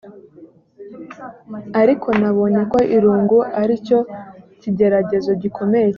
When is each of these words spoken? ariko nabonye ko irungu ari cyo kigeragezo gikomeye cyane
ariko 1.81 2.07
nabonye 2.19 2.63
ko 2.71 2.79
irungu 2.95 3.37
ari 3.61 3.75
cyo 3.87 3.99
kigeragezo 4.61 5.31
gikomeye 5.41 5.81
cyane 5.83 5.89